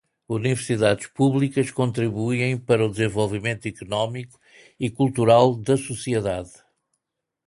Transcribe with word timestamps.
Universidades 0.35 1.05
públicas 1.09 1.69
contribuem 1.71 2.57
para 2.57 2.83
o 2.87 2.89
desenvolvimento 2.89 3.67
econômico 3.67 4.39
e 4.79 4.89
cultural 4.89 5.53
da 5.55 5.77
sociedade. 5.77 6.53